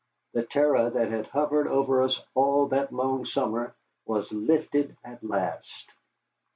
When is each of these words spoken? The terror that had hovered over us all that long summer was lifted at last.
The 0.33 0.41
terror 0.41 0.89
that 0.89 1.11
had 1.11 1.27
hovered 1.27 1.67
over 1.67 2.01
us 2.01 2.23
all 2.33 2.65
that 2.69 2.91
long 2.91 3.23
summer 3.23 3.75
was 4.07 4.31
lifted 4.31 4.97
at 5.03 5.23
last. 5.23 5.91